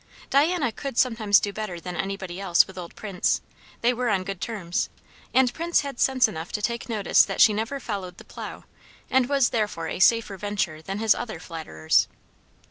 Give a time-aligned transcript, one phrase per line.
[0.31, 3.39] Diana could sometimes do better than anybody else with old Prince;
[3.81, 4.89] they were on good terms;
[5.31, 8.63] and Prince had sense enough to take notice that she never followed the plough,
[9.11, 12.07] and was therefore a safer venture than his other flatterers.